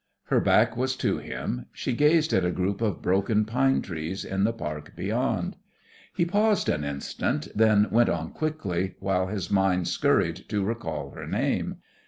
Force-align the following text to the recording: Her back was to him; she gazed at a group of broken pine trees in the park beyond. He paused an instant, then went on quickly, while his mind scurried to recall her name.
Her 0.23 0.39
back 0.39 0.75
was 0.75 0.95
to 0.95 1.19
him; 1.19 1.67
she 1.71 1.93
gazed 1.93 2.33
at 2.33 2.43
a 2.43 2.49
group 2.49 2.81
of 2.81 3.03
broken 3.03 3.45
pine 3.45 3.83
trees 3.83 4.25
in 4.25 4.45
the 4.45 4.51
park 4.51 4.95
beyond. 4.95 5.57
He 6.11 6.25
paused 6.25 6.69
an 6.69 6.83
instant, 6.83 7.49
then 7.53 7.87
went 7.91 8.09
on 8.09 8.31
quickly, 8.31 8.95
while 8.99 9.27
his 9.27 9.51
mind 9.51 9.87
scurried 9.87 10.49
to 10.49 10.63
recall 10.63 11.11
her 11.11 11.27
name. 11.27 11.81